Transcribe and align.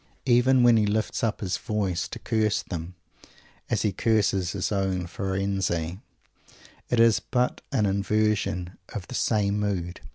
Even 0.25 0.63
when 0.63 0.77
he 0.77 0.87
lifts 0.87 1.23
up 1.23 1.41
his 1.41 1.57
voice 1.57 2.07
to 2.07 2.17
curse 2.17 2.63
them, 2.63 2.95
as 3.69 3.83
he 3.83 3.91
curses 3.91 4.53
his 4.53 4.71
own 4.71 5.05
Firenze, 5.05 5.99
it 6.89 6.99
is 6.99 7.19
but 7.19 7.61
an 7.71 7.85
inversion 7.85 8.79
of 8.95 9.07
the 9.07 9.13
same 9.13 9.59
mood. 9.59 10.01